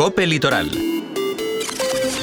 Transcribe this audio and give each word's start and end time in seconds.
Cope 0.00 0.24
Litoral 0.24 0.99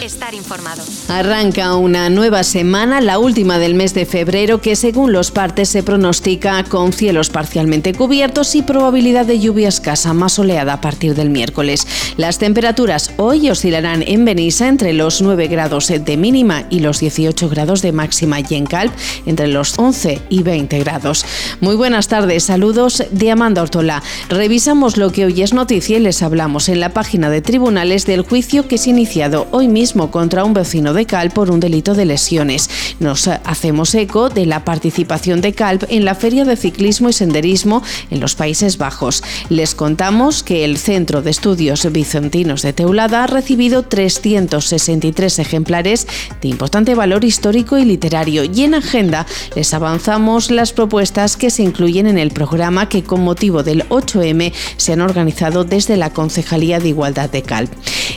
estar 0.02 0.34
informado. 0.34 0.84
Arranca 1.08 1.76
una 1.76 2.10
nueva 2.10 2.44
semana, 2.44 3.02
la 3.02 3.20
última 3.20 3.58
del 3.58 3.74
mes 3.74 3.94
de 3.94 4.06
febrero, 4.06 4.62
que 4.62 4.76
según 4.76 5.12
los 5.12 5.32
partes 5.32 5.70
se 5.70 5.84
pronostica 5.84 6.64
con 6.64 6.94
cielos 6.94 7.30
parcialmente 7.30 7.94
cubiertos 7.94 8.56
y 8.56 8.62
probabilidad 8.62 9.26
de 9.26 9.40
lluvia 9.40 9.70
escasa 9.70 10.14
más 10.14 10.34
soleada 10.34 10.74
a 10.74 10.82
partir 10.82 11.16
del 11.16 11.30
miércoles. 11.30 11.88
Las 12.18 12.38
temperaturas 12.38 13.12
hoy 13.18 13.50
oscilarán 13.50 14.04
en 14.06 14.26
Benissa 14.26 14.68
entre 14.68 14.94
los 14.94 15.22
9 15.22 15.48
grados 15.48 15.88
de 15.88 16.18
mínima 16.18 16.66
y 16.70 16.80
los 16.80 17.00
18 17.00 17.50
grados 17.50 17.82
de 17.82 17.92
máxima 17.92 18.40
y 18.42 18.56
en 18.56 18.66
Calp 18.66 18.94
entre 19.26 19.48
los 19.48 19.78
11 19.80 20.22
y 20.30 20.44
20 20.44 20.80
grados. 20.80 21.26
Muy 21.60 21.76
buenas 21.76 22.08
tardes, 22.08 22.44
saludos 22.44 23.04
de 23.10 23.32
Amanda 23.32 23.62
Ortola. 23.62 24.04
Revisamos 24.30 24.98
lo 24.98 25.12
que 25.12 25.26
hoy 25.26 25.42
es 25.42 25.54
noticia 25.54 25.98
y 25.98 26.02
les 26.02 26.22
hablamos 26.22 26.70
en 26.70 26.80
la 26.80 26.90
página 26.90 27.30
de 27.30 27.42
tribunales 27.42 28.06
del 28.06 28.22
juicio 28.22 28.68
que 28.68 28.78
se 28.78 28.90
ha 28.90 28.94
iniciado 28.94 29.48
hoy 29.52 29.68
mismo 29.68 29.87
contra 29.94 30.44
un 30.44 30.54
vecino 30.54 30.94
de 30.94 31.06
Calp 31.06 31.34
por 31.34 31.50
un 31.50 31.60
delito 31.60 31.94
de 31.94 32.06
lesiones. 32.06 32.70
Nos 33.00 33.28
hacemos 33.28 33.96
eco 33.96 34.30
de 34.30 34.46
la 34.46 34.66
participación 34.66 35.42
de 35.42 35.54
Calp 35.54 35.84
en 35.90 36.04
la 36.04 36.16
Feria 36.16 36.46
de 36.46 36.58
Ciclismo 36.58 37.10
y 37.10 37.14
Senderismo 37.14 37.84
en 38.10 38.20
los 38.20 38.36
Países 38.36 38.78
Bajos. 38.78 39.24
Les 39.50 39.76
contamos 39.76 40.44
que 40.44 40.66
el 40.66 40.78
Centro 40.78 41.22
de 41.22 41.32
Estudios 41.32 41.92
Vicentinos 41.92 42.62
de 42.62 42.74
Teulada 42.74 43.24
ha 43.24 43.28
recibido 43.28 43.84
363 43.84 45.40
ejemplares 45.40 46.08
de 46.42 46.50
importante 46.50 46.96
valor 46.96 47.24
histórico 47.24 47.78
y 47.78 47.86
literario 47.86 48.44
y 48.44 48.64
en 48.64 48.76
agenda 48.76 49.26
les 49.56 49.74
avanzamos 49.74 50.52
las 50.52 50.74
propuestas 50.74 51.38
que 51.38 51.50
se 51.50 51.64
incluyen 51.64 52.08
en 52.08 52.18
el 52.18 52.32
programa 52.32 52.90
que 52.90 53.04
con 53.04 53.22
motivo 53.22 53.64
del 53.64 53.88
8M 53.90 54.54
se 54.78 54.94
han 54.94 55.02
organizado 55.02 55.64
desde 55.64 55.98
la 55.98 56.12
Concejalía 56.12 56.80
de 56.80 56.90
Igualdad 56.90 57.30
de 57.30 57.42
Calp. 57.42 57.72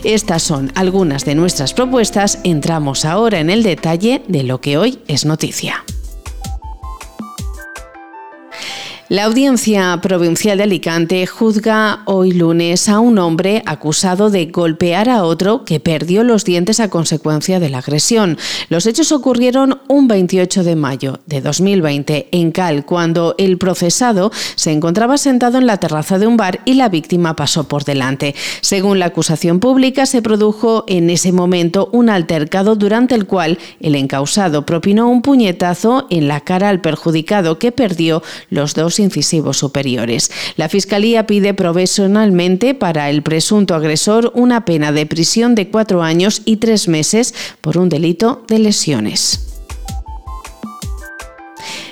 Estas 0.05 0.43
son 0.43 0.73
algunas 0.75 1.25
de 1.25 1.35
nuestras 1.35 1.60
propuestas, 1.75 2.39
entramos 2.43 3.05
ahora 3.05 3.39
en 3.39 3.51
el 3.51 3.63
detalle 3.63 4.23
de 4.29 4.43
lo 4.43 4.61
que 4.63 4.79
hoy 4.79 5.01
es 5.09 5.27
noticia. 5.27 5.85
La 9.11 9.25
Audiencia 9.25 9.99
Provincial 10.01 10.57
de 10.57 10.63
Alicante 10.63 11.27
juzga 11.27 12.03
hoy 12.05 12.31
lunes 12.31 12.89
a 12.89 13.01
un 13.01 13.19
hombre 13.19 13.61
acusado 13.67 14.31
de 14.31 14.47
golpear 14.47 15.09
a 15.09 15.25
otro 15.25 15.65
que 15.65 15.81
perdió 15.81 16.23
los 16.23 16.45
dientes 16.45 16.79
a 16.79 16.91
consecuencia 16.91 17.59
de 17.59 17.71
la 17.71 17.79
agresión. 17.79 18.39
Los 18.69 18.87
hechos 18.87 19.11
ocurrieron 19.11 19.81
un 19.89 20.07
28 20.07 20.63
de 20.63 20.77
mayo 20.77 21.19
de 21.27 21.41
2020 21.41 22.29
en 22.31 22.53
Cal, 22.53 22.87
cuando 22.87 23.35
el 23.37 23.59
procesado 23.59 24.31
se 24.55 24.71
encontraba 24.71 25.19
sentado 25.19 25.59
en 25.59 25.67
la 25.67 25.79
terraza 25.79 26.21
de 26.21 26.29
un 26.29 26.37
bar 26.37 26.61
y 26.65 26.75
la 26.75 26.89
víctima 26.89 27.35
pasó 27.35 27.67
por 27.67 27.83
delante. 27.83 28.37
Según 28.61 29.01
la 29.01 29.07
acusación 29.07 29.59
pública, 29.59 30.07
se 30.07 30.23
produjo 30.23 30.85
en 30.87 31.11
ese 31.11 31.33
momento 31.33 31.89
un 31.91 32.11
altercado 32.11 32.77
durante 32.77 33.17
el 33.17 33.27
cual 33.27 33.59
el 33.81 33.97
encausado 33.97 34.65
propinó 34.65 35.09
un 35.09 35.21
puñetazo 35.21 36.07
en 36.11 36.29
la 36.29 36.43
cara 36.43 36.69
al 36.69 36.81
perjudicado 36.81 37.59
que 37.59 37.73
perdió 37.73 38.23
los 38.51 38.75
dos 38.75 39.00
incisivos 39.01 39.59
superiores. 39.59 40.31
La 40.57 40.69
Fiscalía 40.69 41.27
pide 41.27 41.55
provisionalmente 41.55 42.75
para 42.75 43.11
el 43.11 43.23
presunto 43.23 43.75
agresor 43.75 44.31
una 44.35 44.65
pena 44.65 44.93
de 44.93 45.07
prisión 45.07 45.55
de 45.55 45.69
cuatro 45.69 46.03
años 46.03 46.43
y 46.45 46.57
tres 46.57 46.89
meses 46.89 47.35
por 47.61 47.79
un 47.79 47.89
delito 47.89 48.45
de 48.49 48.59
lesiones. 48.61 49.50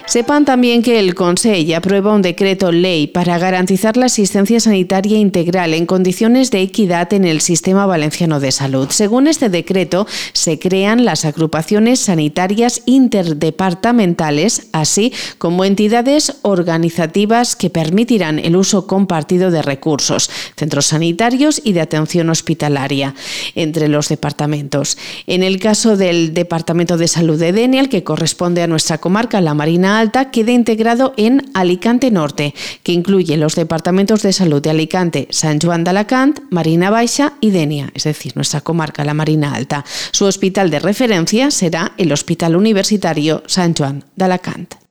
Sepan 0.09 0.47
también 0.47 0.83
que 0.83 0.98
el 1.01 1.14
Consejo 1.14 1.77
aprueba 1.77 2.14
un 2.14 2.23
decreto 2.23 2.73
ley 2.73 3.09
para 3.09 3.37
garantizar 3.37 3.98
la 3.98 4.06
asistencia 4.06 4.59
sanitaria 4.59 5.19
integral 5.19 5.75
en 5.75 5.84
condiciones 5.84 6.50
de 6.50 6.62
equidad 6.62 7.12
en 7.12 7.27
el 7.27 7.42
sistema 7.42 7.84
valenciano 7.84 8.41
de 8.41 8.50
salud. 8.50 8.89
Según 8.89 9.28
este 9.28 9.50
decreto, 9.50 10.06
se 10.33 10.59
crean 10.59 11.05
las 11.05 11.27
agrupaciones 11.27 12.00
sanitarias 12.00 12.81
interdepartamentales, 12.87 14.69
así 14.73 15.12
como 15.37 15.66
entidades 15.66 16.37
organizativas 16.41 17.55
que 17.55 17.69
permitirán 17.69 18.38
el 18.38 18.56
uso 18.56 18.87
compartido 18.87 19.50
de 19.50 19.61
recursos, 19.61 20.31
centros 20.56 20.87
sanitarios 20.87 21.61
y 21.62 21.75
de 21.75 21.82
atención 21.82 22.31
hospitalaria 22.31 23.15
entre 23.55 23.88
los 23.88 24.09
departamentos. 24.09 24.97
En 25.27 25.43
el 25.43 25.61
caso 25.61 25.99
del 25.99 26.32
Departamento 26.32 26.97
de 26.97 27.09
Salud 27.09 27.38
de 27.38 27.53
Denial, 27.53 27.91
que 27.91 28.05
corresponde 28.05 28.62
a 28.62 28.66
nuestra 28.66 28.97
comarca, 28.97 29.43
la 29.43 29.53
Marina 29.53 29.97
Alta 29.98 30.31
queda 30.31 30.53
integrado 30.53 31.12
en 31.16 31.50
Alicante 31.54 32.10
Norte, 32.10 32.54
que 32.82 32.92
incluye 32.92 33.36
los 33.36 33.56
departamentos 33.56 34.22
de 34.22 34.32
salud 34.32 34.62
de 34.62 34.70
Alicante, 34.70 35.26
San 35.31 35.59
Juan 35.60 35.84
de 35.84 35.91
Alacant, 35.91 36.41
Marina 36.50 36.91
Baixa 36.91 37.34
y 37.41 37.50
Denia, 37.50 37.91
es 37.94 38.04
decir, 38.04 38.37
nuestra 38.37 38.60
comarca, 38.60 39.04
la 39.04 39.14
Marina 39.14 39.54
Alta. 39.54 39.84
Su 40.12 40.26
hospital 40.26 40.70
de 40.70 40.81
referencia 40.81 41.50
será 41.50 41.92
el 41.98 42.12
Hospital 42.12 42.56
Universitario 42.56 43.42
San 43.47 43.75
Juan 43.75 44.04
de 44.16 44.25
Alacant. 44.25 44.88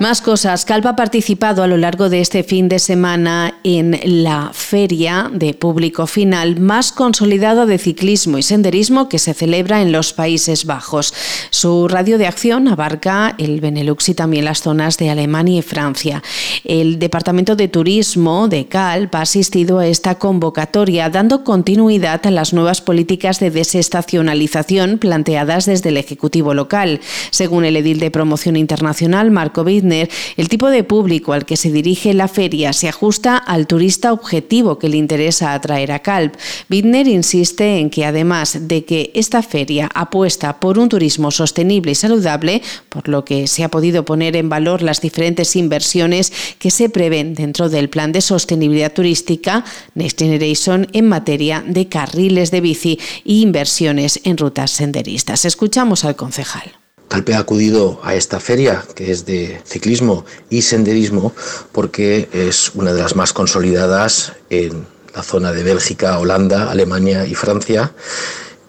Más 0.00 0.22
cosas. 0.22 0.64
Calpa 0.64 0.88
ha 0.88 0.96
participado 0.96 1.62
a 1.62 1.66
lo 1.66 1.76
largo 1.76 2.08
de 2.08 2.22
este 2.22 2.42
fin 2.42 2.70
de 2.70 2.78
semana 2.78 3.58
en 3.64 4.00
la 4.02 4.50
feria 4.54 5.30
de 5.30 5.52
público 5.52 6.06
final 6.06 6.58
más 6.58 6.90
consolidada 6.90 7.66
de 7.66 7.76
ciclismo 7.76 8.38
y 8.38 8.42
senderismo 8.42 9.10
que 9.10 9.18
se 9.18 9.34
celebra 9.34 9.82
en 9.82 9.92
los 9.92 10.14
Países 10.14 10.64
Bajos. 10.64 11.12
Su 11.50 11.86
radio 11.86 12.16
de 12.16 12.26
acción 12.26 12.66
abarca 12.68 13.34
el 13.36 13.60
Benelux 13.60 14.08
y 14.08 14.14
también 14.14 14.46
las 14.46 14.62
zonas 14.62 14.96
de 14.96 15.10
Alemania 15.10 15.58
y 15.58 15.62
Francia. 15.62 16.22
El 16.64 16.98
Departamento 16.98 17.54
de 17.54 17.68
Turismo 17.68 18.48
de 18.48 18.68
Calp 18.68 19.14
ha 19.14 19.20
asistido 19.20 19.80
a 19.80 19.86
esta 19.86 20.14
convocatoria, 20.14 21.10
dando 21.10 21.44
continuidad 21.44 22.26
a 22.26 22.30
las 22.30 22.54
nuevas 22.54 22.80
políticas 22.80 23.38
de 23.38 23.50
desestacionalización 23.50 24.96
planteadas 24.96 25.66
desde 25.66 25.90
el 25.90 25.98
Ejecutivo 25.98 26.54
local. 26.54 27.00
Según 27.30 27.66
el 27.66 27.76
edil 27.76 28.00
de 28.00 28.10
promoción 28.10 28.56
internacional, 28.56 29.30
Marco 29.30 29.62
Bidner, 29.62 29.89
el 29.92 30.48
tipo 30.48 30.68
de 30.70 30.84
público 30.84 31.32
al 31.32 31.44
que 31.44 31.56
se 31.56 31.70
dirige 31.70 32.14
la 32.14 32.28
feria 32.28 32.72
se 32.72 32.88
ajusta 32.88 33.36
al 33.36 33.66
turista 33.66 34.12
objetivo 34.12 34.78
que 34.78 34.88
le 34.88 34.96
interesa 34.96 35.52
atraer 35.52 35.92
a 35.92 36.00
Calp. 36.00 36.34
Bittner 36.68 37.08
insiste 37.08 37.78
en 37.78 37.90
que 37.90 38.04
además 38.04 38.68
de 38.68 38.84
que 38.84 39.10
esta 39.14 39.42
feria 39.42 39.88
apuesta 39.94 40.60
por 40.60 40.78
un 40.78 40.88
turismo 40.88 41.30
sostenible 41.30 41.92
y 41.92 41.94
saludable, 41.94 42.62
por 42.88 43.08
lo 43.08 43.24
que 43.24 43.46
se 43.46 43.64
ha 43.64 43.68
podido 43.68 44.04
poner 44.04 44.36
en 44.36 44.48
valor 44.48 44.82
las 44.82 45.00
diferentes 45.00 45.56
inversiones 45.56 46.32
que 46.58 46.70
se 46.70 46.88
prevén 46.88 47.34
dentro 47.34 47.68
del 47.68 47.88
plan 47.88 48.12
de 48.12 48.20
sostenibilidad 48.20 48.92
turística 48.92 49.64
Next 49.94 50.18
Generation 50.18 50.86
en 50.92 51.08
materia 51.08 51.62
de 51.66 51.88
carriles 51.88 52.50
de 52.50 52.60
bici 52.60 52.98
e 53.24 53.34
inversiones 53.34 54.20
en 54.24 54.36
rutas 54.36 54.70
senderistas. 54.70 55.44
Escuchamos 55.44 56.04
al 56.04 56.16
concejal. 56.16 56.79
Calpe 57.10 57.34
ha 57.34 57.40
acudido 57.40 57.98
a 58.04 58.14
esta 58.14 58.38
feria, 58.38 58.84
que 58.94 59.10
es 59.10 59.26
de 59.26 59.60
ciclismo 59.66 60.24
y 60.48 60.62
senderismo, 60.62 61.32
porque 61.72 62.28
es 62.32 62.70
una 62.76 62.92
de 62.92 63.02
las 63.02 63.16
más 63.16 63.32
consolidadas 63.32 64.34
en 64.48 64.86
la 65.12 65.24
zona 65.24 65.50
de 65.50 65.64
Bélgica, 65.64 66.20
Holanda, 66.20 66.70
Alemania 66.70 67.26
y 67.26 67.34
Francia. 67.34 67.92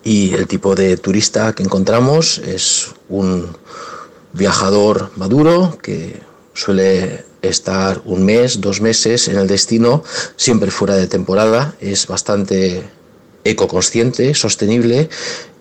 Y 0.04 0.34
el 0.34 0.48
tipo 0.48 0.74
de 0.74 0.98
turista 0.98 1.54
que 1.54 1.62
encontramos 1.62 2.40
es 2.40 2.88
un 3.10 3.56
viajador 4.34 5.12
maduro 5.18 5.78
que 5.80 6.20
suele 6.56 7.24
estar 7.44 8.02
un 8.06 8.26
mes, 8.26 8.60
dos 8.60 8.82
meses 8.82 9.28
en 9.28 9.38
el 9.38 9.46
destino, 9.46 10.04
siempre 10.36 10.72
fuera 10.72 10.96
de 10.96 11.06
temporada. 11.06 11.76
Es 11.80 12.08
bastante 12.08 12.90
ecoconsciente, 13.44 14.34
sostenible 14.34 15.10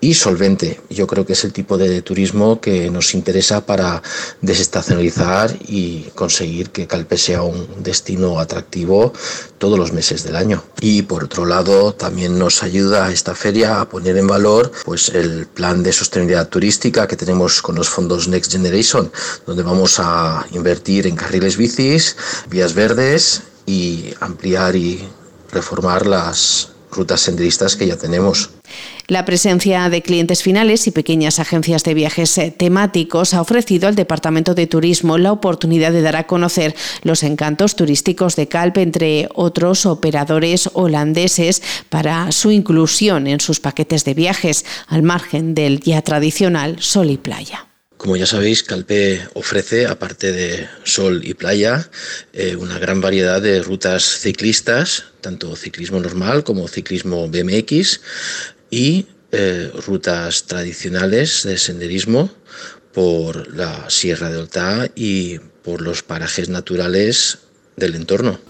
y 0.01 0.15
solvente. 0.15 0.81
Yo 0.89 1.07
creo 1.07 1.27
que 1.27 1.35
es 1.35 1.45
el 1.45 1.53
tipo 1.53 1.77
de 1.77 2.01
turismo 2.03 2.61
que 2.61 2.91
nos 2.91 3.15
interesa 3.15 3.67
para 3.67 4.03
desestacionalizar 4.41 5.55
y 5.69 6.05
conseguir 6.15 6.71
que 6.71 6.87
Calpe 6.87 7.19
sea 7.19 7.43
un 7.43 7.83
destino 7.83 8.41
atractivo 8.41 9.13
todos 9.59 9.79
los 9.79 9.93
meses 9.93 10.25
del 10.25 10.37
año. 10.37 10.63
Y 10.81 11.03
por 11.03 11.25
otro 11.25 11.45
lado, 11.45 11.93
también 11.93 12.39
nos 12.39 12.63
ayuda 12.63 13.13
esta 13.13 13.35
feria 13.35 13.81
a 13.81 13.89
poner 13.89 14.17
en 14.17 14.27
valor 14.27 14.73
pues 14.85 15.11
el 15.11 15.47
plan 15.47 15.83
de 15.83 15.93
sostenibilidad 15.93 16.49
turística 16.49 17.07
que 17.07 17.17
tenemos 17.17 17.61
con 17.61 17.75
los 17.75 17.89
fondos 17.89 18.27
Next 18.29 18.53
Generation, 18.53 19.13
donde 19.47 19.63
vamos 19.63 19.99
a 19.99 20.47
invertir 20.53 21.07
en 21.07 21.17
carriles 21.17 21.59
bicis, 21.59 22.17
vías 22.49 22.75
verdes 22.75 23.43
y 23.67 24.15
ampliar 24.21 24.77
y 24.77 25.07
reformar 25.53 26.07
las 26.07 26.71
rutas 26.91 27.21
senderistas 27.21 27.77
que 27.77 27.87
ya 27.87 27.97
tenemos. 27.97 28.51
La 29.07 29.25
presencia 29.25 29.89
de 29.89 30.03
clientes 30.03 30.43
finales 30.43 30.87
y 30.87 30.93
pequeñas 30.93 31.41
agencias 31.41 31.83
de 31.83 31.95
viajes 31.95 32.41
temáticos 32.57 33.35
ha 33.35 33.41
ofrecido 33.41 33.89
al 33.89 33.97
Departamento 33.97 34.55
de 34.55 34.67
Turismo 34.67 35.19
la 35.19 35.33
oportunidad 35.33 35.93
de 35.93 36.03
dar 36.03 36.17
a 36.17 36.27
conocer 36.27 36.77
los 37.03 37.23
encantos 37.23 37.75
turísticos 37.75 38.37
de 38.37 38.47
Calp, 38.47 38.79
entre 38.79 39.29
otros 39.35 39.87
operadores 39.87 40.71
holandeses, 40.75 41.63
para 41.89 42.31
su 42.31 42.51
inclusión 42.51 43.27
en 43.27 43.41
sus 43.41 43.59
paquetes 43.59 44.05
de 44.05 44.15
viajes, 44.15 44.65
al 44.87 45.03
margen 45.03 45.55
del 45.55 45.81
ya 45.81 46.03
tradicional 46.03 46.77
sol 46.81 47.11
y 47.11 47.17
playa. 47.17 47.70
Como 48.01 48.17
ya 48.17 48.25
sabéis, 48.25 48.63
Calpe 48.63 49.21
ofrece, 49.35 49.85
aparte 49.87 50.33
de 50.33 50.67
sol 50.85 51.21
y 51.23 51.35
playa, 51.35 51.91
eh, 52.33 52.57
una 52.57 52.79
gran 52.79 53.03
variedad 53.03 53.43
de 53.43 53.61
rutas 53.61 54.03
ciclistas, 54.21 55.05
tanto 55.21 55.55
ciclismo 55.55 56.01
normal 56.01 56.43
como 56.43 56.67
ciclismo 56.67 57.29
BMX 57.29 58.01
y 58.71 59.05
eh, 59.33 59.71
rutas 59.85 60.45
tradicionales 60.45 61.43
de 61.43 61.59
senderismo 61.59 62.31
por 62.95 63.55
la 63.55 63.91
Sierra 63.91 64.31
de 64.31 64.39
Oltá 64.39 64.89
y 64.95 65.39
por 65.63 65.83
los 65.83 66.03
parajes 66.03 66.49
naturales 66.49 67.37
del 67.77 67.97
entorno. 67.97 68.41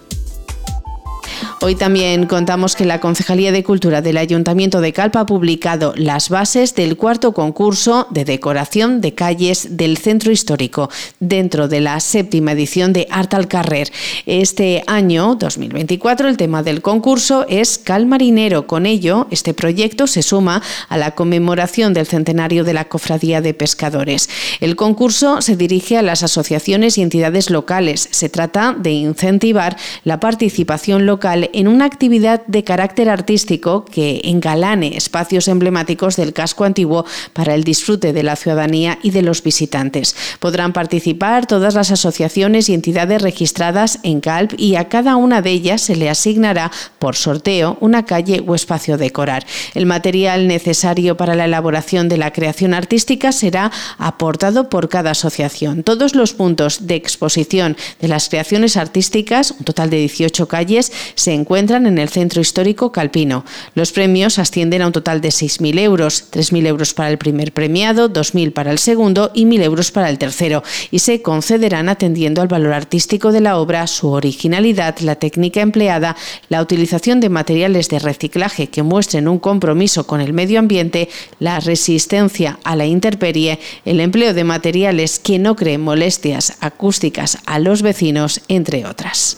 Hoy 1.63 1.75
también 1.75 2.25
contamos 2.25 2.75
que 2.75 2.85
la 2.85 2.99
Concejalía 2.99 3.51
de 3.51 3.63
Cultura 3.63 4.01
del 4.01 4.17
Ayuntamiento 4.17 4.81
de 4.81 4.93
Calpa 4.93 5.19
ha 5.19 5.25
publicado 5.27 5.93
las 5.95 6.29
bases 6.29 6.73
del 6.73 6.97
cuarto 6.97 7.33
concurso 7.33 8.07
de 8.09 8.25
decoración 8.25 8.99
de 8.99 9.13
calles 9.13 9.77
del 9.77 9.99
centro 9.99 10.31
histórico 10.31 10.89
dentro 11.19 11.67
de 11.67 11.79
la 11.79 11.99
séptima 11.99 12.53
edición 12.53 12.93
de 12.93 13.05
Art 13.11 13.35
al 13.35 13.47
Carrer. 13.47 13.91
Este 14.25 14.83
año, 14.87 15.35
2024, 15.35 16.29
el 16.29 16.37
tema 16.37 16.63
del 16.63 16.81
concurso 16.81 17.45
es 17.47 17.77
Cal 17.77 18.07
Marinero. 18.07 18.65
Con 18.65 18.87
ello, 18.87 19.27
este 19.29 19.53
proyecto 19.53 20.07
se 20.07 20.23
suma 20.23 20.63
a 20.89 20.97
la 20.97 21.11
conmemoración 21.11 21.93
del 21.93 22.07
centenario 22.07 22.63
de 22.63 22.73
la 22.73 22.85
Cofradía 22.85 23.39
de 23.39 23.53
Pescadores. 23.53 24.29
El 24.61 24.75
concurso 24.75 25.43
se 25.43 25.55
dirige 25.55 25.99
a 25.99 26.01
las 26.01 26.23
asociaciones 26.23 26.97
y 26.97 27.03
entidades 27.03 27.51
locales. 27.51 28.09
Se 28.09 28.29
trata 28.29 28.75
de 28.75 28.93
incentivar 28.93 29.77
la 30.03 30.19
participación 30.19 31.05
local 31.05 31.49
en 31.53 31.67
una 31.67 31.85
actividad 31.85 32.45
de 32.47 32.63
carácter 32.63 33.09
artístico 33.09 33.85
que 33.85 34.21
engalane 34.23 34.97
espacios 34.97 35.47
emblemáticos 35.47 36.15
del 36.15 36.33
casco 36.33 36.63
antiguo 36.63 37.05
para 37.33 37.55
el 37.55 37.63
disfrute 37.63 38.13
de 38.13 38.23
la 38.23 38.35
ciudadanía 38.35 38.99
y 39.03 39.11
de 39.11 39.21
los 39.21 39.43
visitantes. 39.43 40.15
Podrán 40.39 40.73
participar 40.73 41.45
todas 41.45 41.75
las 41.75 41.91
asociaciones 41.91 42.69
y 42.69 42.73
entidades 42.73 43.21
registradas 43.21 43.99
en 44.03 44.21
CALP 44.21 44.53
y 44.57 44.75
a 44.75 44.89
cada 44.89 45.15
una 45.15 45.41
de 45.41 45.51
ellas 45.51 45.81
se 45.81 45.95
le 45.95 46.09
asignará 46.09 46.71
por 46.99 47.15
sorteo 47.15 47.77
una 47.79 48.05
calle 48.05 48.43
o 48.45 48.55
espacio 48.55 48.97
decorar. 48.97 49.45
El 49.73 49.85
material 49.85 50.47
necesario 50.47 51.17
para 51.17 51.35
la 51.35 51.45
elaboración 51.45 52.09
de 52.09 52.17
la 52.17 52.31
creación 52.31 52.73
artística 52.73 53.31
será 53.31 53.71
aportado 53.97 54.69
por 54.69 54.89
cada 54.89 55.11
asociación. 55.11 55.83
Todos 55.83 56.15
los 56.15 56.33
puntos 56.33 56.87
de 56.87 56.95
exposición 56.95 57.77
de 57.99 58.07
las 58.07 58.29
creaciones 58.29 58.77
artísticas, 58.77 59.51
un 59.51 59.65
total 59.65 59.89
de 59.89 59.97
18 59.97 60.47
calles, 60.47 60.91
se 61.15 61.33
encuentran 61.41 61.85
en 61.85 61.97
el 61.97 62.09
centro 62.09 62.41
histórico 62.41 62.91
calpino. 62.91 63.43
Los 63.75 63.91
premios 63.91 64.39
ascienden 64.39 64.81
a 64.81 64.87
un 64.87 64.93
total 64.93 65.19
de 65.21 65.29
6.000 65.29 65.79
euros, 65.79 66.31
3.000 66.31 66.67
euros 66.67 66.93
para 66.93 67.09
el 67.09 67.17
primer 67.17 67.51
premiado, 67.51 68.09
2.000 68.11 68.53
para 68.53 68.71
el 68.71 68.79
segundo 68.79 69.31
y 69.33 69.45
1.000 69.45 69.63
euros 69.63 69.91
para 69.91 70.09
el 70.09 70.17
tercero, 70.17 70.63
y 70.91 70.99
se 70.99 71.21
concederán 71.21 71.89
atendiendo 71.89 72.41
al 72.41 72.47
valor 72.47 72.73
artístico 72.73 73.31
de 73.31 73.41
la 73.41 73.57
obra, 73.57 73.87
su 73.87 74.09
originalidad, 74.09 74.97
la 74.99 75.15
técnica 75.15 75.61
empleada, 75.61 76.15
la 76.49 76.61
utilización 76.61 77.19
de 77.19 77.29
materiales 77.29 77.89
de 77.89 77.99
reciclaje 77.99 78.67
que 78.67 78.83
muestren 78.83 79.27
un 79.27 79.39
compromiso 79.39 80.05
con 80.05 80.21
el 80.21 80.33
medio 80.33 80.59
ambiente, 80.59 81.09
la 81.39 81.59
resistencia 81.59 82.59
a 82.63 82.75
la 82.75 82.85
intemperie, 82.85 83.59
el 83.85 83.99
empleo 83.99 84.33
de 84.33 84.43
materiales 84.43 85.19
que 85.19 85.39
no 85.39 85.55
creen 85.55 85.81
molestias 85.81 86.57
acústicas 86.59 87.39
a 87.45 87.59
los 87.59 87.81
vecinos, 87.81 88.41
entre 88.47 88.85
otras. 88.85 89.37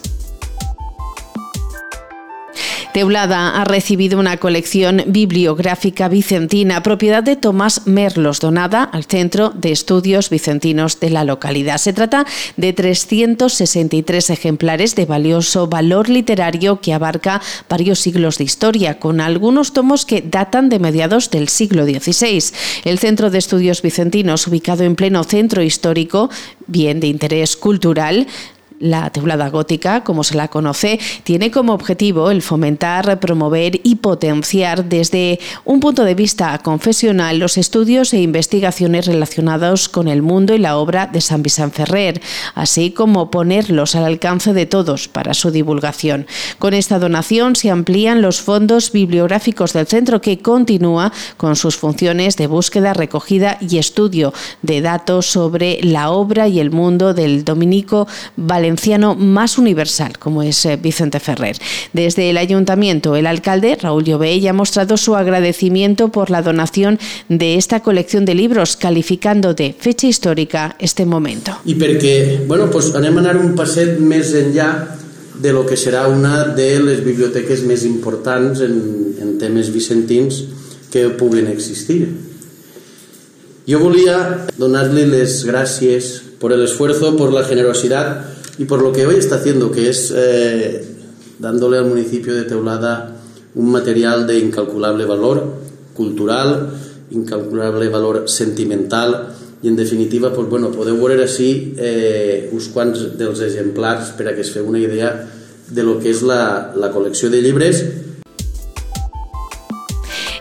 Teulada 2.94 3.60
ha 3.60 3.66
recibido 3.66 4.19
una 4.19 4.38
colección 4.38 5.04
bibliográfica 5.07 6.07
vicentina, 6.10 6.84
propiedad 6.84 7.24
de 7.24 7.36
Tomás 7.36 7.88
Merlos, 7.88 8.40
donada 8.40 8.84
al 8.84 9.06
Centro 9.06 9.50
de 9.50 9.72
Estudios 9.72 10.30
Vicentinos 10.30 11.00
de 11.00 11.10
la 11.10 11.24
localidad. 11.24 11.80
Se 11.80 11.92
trata 11.92 12.28
de 12.56 12.72
363 12.72 14.30
ejemplares 14.30 14.94
de 14.94 15.06
valioso 15.06 15.66
valor 15.66 16.07
literario 16.07 16.81
que 16.81 16.94
abarca 16.94 17.42
varios 17.68 17.98
siglos 17.98 18.38
de 18.38 18.44
historia, 18.44 19.00
con 19.00 19.22
algunos 19.22 19.74
tomos 19.74 20.06
que 20.06 20.22
datan 20.22 20.69
de 20.69 20.78
mediados 20.78 21.31
del 21.31 21.50
siglo 21.50 21.86
XVI. 21.86 22.44
El 22.86 23.00
Centro 23.00 23.31
de 23.31 23.39
Estudios 23.39 23.81
Vicentinos, 23.81 24.46
ubicado 24.46 24.84
en 24.84 24.96
pleno 24.96 25.24
centro 25.24 25.63
histórico, 25.63 26.30
bien 26.68 27.00
de 27.00 27.07
interés 27.07 27.57
cultural, 27.57 28.28
la 28.83 29.09
teulada 29.12 29.50
gótica, 29.50 30.03
como 30.03 30.25
se 30.25 30.35
la 30.35 30.50
conoce, 30.50 31.00
tiene 31.24 31.51
como 31.51 31.74
objetivo 31.74 32.30
el 32.31 32.41
fomentar, 32.41 33.19
promover 33.19 33.80
y 33.83 33.95
potenciar 33.95 34.83
desde 34.83 35.39
un 35.63 35.80
punto 35.80 36.03
de 36.03 36.15
vista 36.15 36.57
confesional 36.59 37.39
los 37.39 37.57
estudios 37.57 38.13
e 38.13 38.19
investigaciones 38.19 39.06
relacionados 39.06 39.88
con 39.88 40.09
el 40.09 40.21
mundo 40.21 40.53
y 40.53 40.57
la 40.57 40.77
obra 40.77 41.07
de 41.07 41.21
San 41.21 41.44
Vicente 41.44 41.77
Ferrer, 41.77 42.21
así 42.56 42.91
como 42.91 43.31
ponerlos 43.31 43.95
al 43.95 44.03
alcance 44.03 44.51
de 44.51 44.65
todos 44.65 45.07
para 45.07 45.33
su 45.33 45.50
divulgación. 45.50 46.27
Con 46.59 46.74
esta 46.74 47.00
donación 47.00 47.56
se 47.56 47.71
amplían 47.71 48.21
los 48.21 48.41
fondos 48.41 48.91
bibliográficos 48.91 49.71
del 49.71 49.88
centro 49.88 50.19
que 50.19 50.39
continúa 50.39 51.13
con 51.38 51.56
sus 51.56 51.77
funciones 51.77 52.36
de 52.36 52.47
búsqueda, 52.47 52.94
recogida 52.94 53.57
y 53.62 53.77
estudio 53.77 54.33
de 54.62 54.81
datos 54.81 55.27
sobre 55.27 55.79
la 55.81 56.12
obra 56.12 56.50
y 56.50 56.59
el 56.59 56.69
mundo 56.69 57.13
del 57.13 57.45
dominico 57.45 58.07
valenciano 58.36 58.73
más 59.16 59.58
universal, 59.58 60.18
como 60.18 60.44
es 60.44 60.66
eh, 60.66 60.78
Vicente 60.78 61.20
Ferrer. 61.20 61.58
Desde 61.94 62.30
el 62.30 62.38
ayuntamiento, 62.38 63.16
el 63.16 63.28
alcalde, 63.28 63.75
Raúl 63.75 64.04
Llobey, 64.04 64.48
ha 64.48 64.54
mostrado 64.54 64.98
su 64.98 65.16
agradecimiento 65.16 66.10
por 66.10 66.30
la 66.30 66.42
donación 66.42 67.00
de 67.30 67.56
esta 67.56 67.81
colección 67.81 68.25
de 68.25 68.36
libros, 68.36 68.75
calificando 68.75 69.54
de 69.54 69.75
fecha 69.78 70.08
histórica 70.08 70.75
este 70.80 71.06
momento. 71.06 71.60
I 71.66 71.75
perquè, 71.75 72.46
bueno, 72.48 72.70
pues 72.72 72.94
anem 72.96 73.18
a 73.18 73.24
anar 73.24 73.38
un 73.40 73.54
passet 73.56 74.00
més 74.00 74.34
enllà 74.38 74.70
de 75.40 75.54
lo 75.54 75.66
que 75.66 75.78
serà 75.80 76.06
una 76.08 76.44
de 76.56 76.78
les 76.84 77.02
biblioteques 77.04 77.64
més 77.68 77.86
importants 77.88 78.62
en, 78.62 78.75
en 79.22 79.38
temes 79.42 79.72
vicentins 79.74 80.44
que 80.94 81.10
puguin 81.18 81.50
existir. 81.52 82.08
Jo 83.68 83.80
volia 83.80 84.46
donar-li 84.60 85.06
les 85.08 85.42
gràcies 85.48 86.20
por 86.40 86.52
el 86.52 86.64
esfuerzo, 86.66 87.16
por 87.16 87.31
la 87.31 87.46
generosidad 87.48 88.25
y 88.57 88.65
por 88.65 88.81
lo 88.81 88.91
que 88.91 89.05
hoy 89.05 89.15
está 89.15 89.35
haciendo, 89.35 89.71
que 89.71 89.89
es 89.89 90.13
eh, 90.15 90.85
dándole 91.39 91.77
al 91.77 91.85
municipio 91.85 92.33
de 92.33 92.44
Teulada 92.44 93.15
un 93.55 93.71
material 93.71 94.25
de 94.27 94.39
incalculable 94.39 95.05
valor 95.05 95.44
cultural, 95.94 96.69
incalculable 97.11 97.89
valor 97.89 98.29
sentimental 98.29 99.33
i 99.63 99.69
en 99.69 99.77
definitiva 99.77 100.33
pues, 100.33 100.50
bueno, 100.50 100.69
podeu 100.75 100.97
veure 101.00 101.23
així 101.23 101.73
eh, 101.79 102.50
uns 102.51 102.67
quants 102.75 103.05
dels 103.15 103.39
exemplars 103.45 104.11
per 104.17 104.27
a 104.27 104.33
que 104.35 104.44
es 104.44 104.51
feu 104.51 104.67
una 104.67 104.81
idea 104.81 105.13
de 105.71 105.83
lo 105.88 105.95
que 106.03 106.11
és 106.11 106.19
la, 106.27 106.73
la 106.75 106.89
col·lecció 106.91 107.29
de 107.31 107.39
llibres 107.39 107.79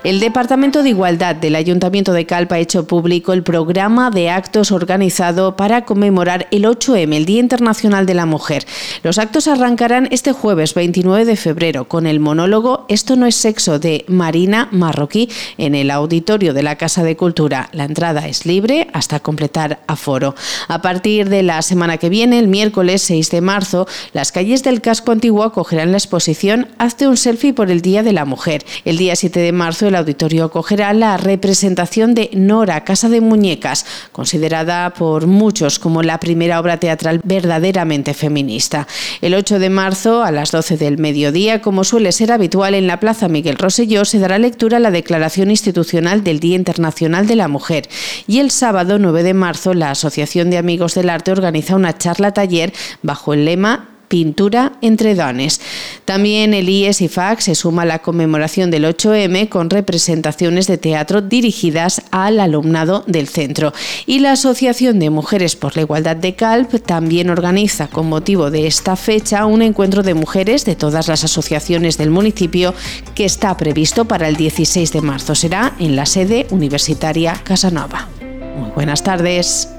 El 0.04 0.18
Departamento 0.18 0.82
de 0.82 0.88
Igualdad 0.88 1.36
del 1.36 1.54
Ayuntamiento 1.54 2.12
de 2.12 2.26
Calpa 2.26 2.56
ha 2.56 2.58
hecho 2.58 2.88
público 2.88 3.32
el 3.32 3.44
programa 3.44 4.10
de 4.10 4.30
actos 4.30 4.72
organizado 4.72 5.54
para 5.54 5.84
conmemorar 5.84 6.48
el 6.50 6.64
8M, 6.64 7.14
el 7.14 7.24
Día 7.24 7.38
Internacional 7.38 8.04
de 8.04 8.14
la 8.14 8.26
Mujer. 8.26 8.66
Los 9.04 9.18
actos 9.18 9.46
arrancarán 9.46 10.08
este 10.10 10.32
jueves 10.32 10.74
29 10.74 11.24
de 11.24 11.36
febrero 11.36 11.86
con 11.86 12.08
el 12.08 12.18
monólogo 12.18 12.84
Esto 12.88 13.14
no 13.14 13.26
es 13.26 13.36
sexo 13.36 13.78
de 13.78 14.04
Marina 14.08 14.68
Marroquí 14.72 15.30
en 15.56 15.76
el 15.76 15.88
auditorio 15.88 16.52
de 16.52 16.64
la 16.64 16.74
Casa 16.74 17.04
de 17.04 17.16
Cultura. 17.16 17.68
La 17.70 17.84
entrada 17.84 18.26
es 18.26 18.44
libre 18.44 18.88
hasta 18.92 19.20
completar 19.20 19.84
aforo. 19.86 20.34
A 20.66 20.82
partir 20.82 21.28
de 21.28 21.44
la 21.44 21.62
semana 21.62 21.98
que 21.98 22.08
viene, 22.08 22.40
el 22.40 22.48
miércoles 22.48 23.02
6 23.02 23.30
de 23.30 23.40
marzo, 23.40 23.86
las 24.12 24.32
calles 24.32 24.64
del 24.64 24.80
casco 24.80 25.12
antiguo 25.12 25.44
acogerán 25.44 25.92
la 25.92 25.98
exposición 25.98 26.66
Hazte 26.78 27.06
un 27.06 27.16
selfie 27.16 27.54
por 27.54 27.70
el 27.70 27.82
Día 27.82 28.02
de 28.02 28.12
la 28.12 28.24
Mujer. 28.24 28.64
El 28.84 28.96
día 28.96 29.14
7 29.14 29.38
de 29.38 29.52
marzo, 29.52 29.91
el 29.92 29.96
auditorio 29.96 30.44
acogerá 30.44 30.92
la 30.94 31.18
representación 31.18 32.14
de 32.14 32.30
Nora, 32.32 32.82
Casa 32.84 33.10
de 33.10 33.20
Muñecas, 33.20 33.84
considerada 34.10 34.94
por 34.94 35.26
muchos 35.26 35.78
como 35.78 36.02
la 36.02 36.18
primera 36.18 36.58
obra 36.58 36.78
teatral 36.78 37.20
verdaderamente 37.22 38.14
feminista. 38.14 38.88
El 39.20 39.34
8 39.34 39.58
de 39.58 39.68
marzo, 39.68 40.22
a 40.24 40.32
las 40.32 40.50
12 40.50 40.78
del 40.78 40.98
mediodía, 40.98 41.60
como 41.60 41.84
suele 41.84 42.10
ser 42.12 42.32
habitual 42.32 42.74
en 42.74 42.86
la 42.86 43.00
Plaza 43.00 43.28
Miguel 43.28 43.58
Roselló, 43.58 44.06
se 44.06 44.18
dará 44.18 44.38
lectura 44.38 44.78
a 44.78 44.80
la 44.80 44.90
Declaración 44.90 45.50
Institucional 45.50 46.24
del 46.24 46.40
Día 46.40 46.56
Internacional 46.56 47.26
de 47.26 47.36
la 47.36 47.48
Mujer. 47.48 47.88
Y 48.26 48.38
el 48.38 48.50
sábado 48.50 48.98
9 48.98 49.22
de 49.22 49.34
marzo, 49.34 49.74
la 49.74 49.90
Asociación 49.90 50.48
de 50.48 50.56
Amigos 50.56 50.94
del 50.94 51.10
Arte 51.10 51.32
organiza 51.32 51.76
una 51.76 51.98
charla 51.98 52.32
taller 52.32 52.72
bajo 53.02 53.34
el 53.34 53.44
lema 53.44 53.91
Pintura 54.12 54.72
entre 54.82 55.14
dones. 55.14 55.58
También 56.04 56.52
el 56.52 56.68
IES 56.68 57.00
y 57.00 57.08
FAC 57.08 57.40
se 57.40 57.54
suma 57.54 57.80
a 57.80 57.86
la 57.86 58.00
conmemoración 58.00 58.70
del 58.70 58.84
8M 58.84 59.48
con 59.48 59.70
representaciones 59.70 60.66
de 60.66 60.76
teatro 60.76 61.22
dirigidas 61.22 62.02
al 62.10 62.38
alumnado 62.38 63.04
del 63.06 63.26
centro. 63.26 63.72
Y 64.04 64.18
la 64.18 64.32
Asociación 64.32 64.98
de 64.98 65.08
Mujeres 65.08 65.56
por 65.56 65.76
la 65.76 65.80
Igualdad 65.80 66.16
de 66.16 66.34
CALP 66.34 66.84
también 66.84 67.30
organiza 67.30 67.88
con 67.88 68.10
motivo 68.10 68.50
de 68.50 68.66
esta 68.66 68.96
fecha 68.96 69.46
un 69.46 69.62
encuentro 69.62 70.02
de 70.02 70.12
mujeres 70.12 70.66
de 70.66 70.76
todas 70.76 71.08
las 71.08 71.24
asociaciones 71.24 71.96
del 71.96 72.10
municipio 72.10 72.74
que 73.14 73.24
está 73.24 73.56
previsto 73.56 74.04
para 74.04 74.28
el 74.28 74.36
16 74.36 74.92
de 74.92 75.00
marzo. 75.00 75.34
Será 75.34 75.74
en 75.78 75.96
la 75.96 76.04
sede 76.04 76.46
universitaria 76.50 77.40
Casanova. 77.44 78.10
Muy 78.58 78.72
buenas 78.72 79.02
tardes. 79.02 79.70